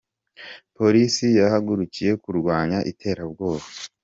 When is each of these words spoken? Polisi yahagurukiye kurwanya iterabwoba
Polisi 0.77 1.27
yahagurukiye 1.39 2.11
kurwanya 2.23 2.79
iterabwoba 2.91 3.65